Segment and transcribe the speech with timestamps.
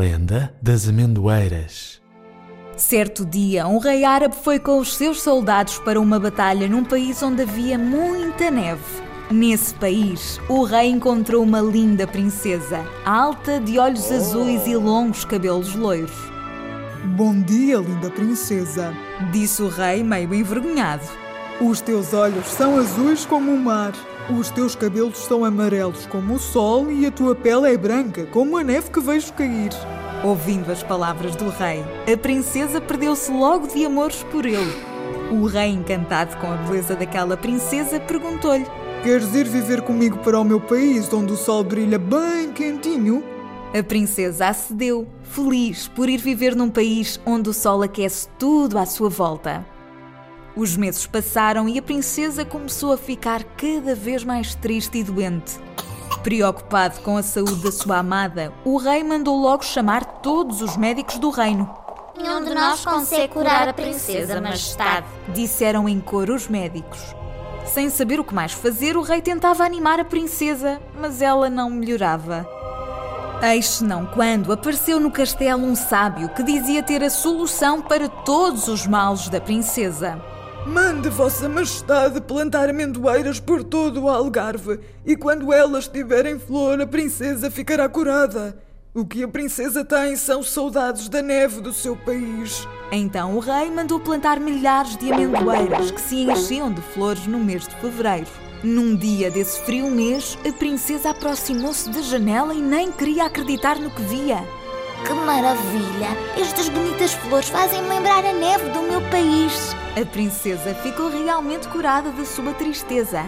[0.00, 2.00] lenda das amendoeiras.
[2.74, 7.22] Certo dia, um rei árabe foi com os seus soldados para uma batalha num país
[7.22, 8.82] onde havia muita neve.
[9.30, 15.74] Nesse país, o rei encontrou uma linda princesa, alta, de olhos azuis e longos cabelos
[15.74, 16.16] loiros.
[17.16, 18.94] Bom dia, linda princesa,
[19.30, 21.04] disse o rei, meio envergonhado.
[21.60, 23.92] Os teus olhos são azuis como o mar,
[24.30, 28.56] os teus cabelos são amarelos como o sol e a tua pele é branca como
[28.56, 29.68] a neve que vejo cair.
[30.24, 34.72] Ouvindo as palavras do rei, a princesa perdeu-se logo de amores por ele.
[35.30, 38.66] O rei, encantado com a beleza daquela princesa, perguntou-lhe:
[39.02, 43.22] Queres ir viver comigo para o meu país, onde o sol brilha bem quentinho?
[43.78, 48.86] A princesa acedeu, feliz por ir viver num país onde o sol aquece tudo à
[48.86, 49.66] sua volta.
[50.56, 55.58] Os meses passaram e a princesa começou a ficar cada vez mais triste e doente.
[56.22, 61.18] Preocupado com a saúde da sua amada, o rei mandou logo chamar todos os médicos
[61.18, 61.72] do reino.
[62.16, 66.98] Nenhum de nós consegue curar a princesa, majestade, disseram em coro os médicos.
[67.64, 71.70] Sem saber o que mais fazer, o rei tentava animar a princesa, mas ela não
[71.70, 72.46] melhorava.
[73.42, 78.68] Eis não quando apareceu no castelo um sábio que dizia ter a solução para todos
[78.68, 80.20] os males da princesa.
[80.70, 86.86] Mande Vossa Majestade plantar amendoeiras por todo o Algarve e quando elas tiverem flor, a
[86.86, 88.56] princesa ficará curada.
[88.94, 92.68] O que a princesa tem são saudades da neve do seu país.
[92.92, 97.66] Então o rei mandou plantar milhares de amendoeiras que se enchiam de flores no mês
[97.66, 98.28] de fevereiro.
[98.62, 103.90] Num dia desse frio mês, a princesa aproximou-se da janela e nem queria acreditar no
[103.90, 104.44] que via.
[105.04, 106.16] Que maravilha!
[106.40, 109.74] Estas bonitas flores fazem-me lembrar a neve do meu país.
[109.96, 113.24] A princesa ficou realmente curada da sua tristeza.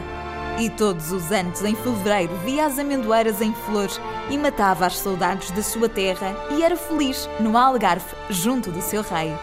[0.60, 4.00] E todos os anos, em fevereiro, via as amendoeiras em flores
[4.30, 9.02] e matava as saudades da sua terra e era feliz no Algarve, junto do seu
[9.02, 9.34] rei.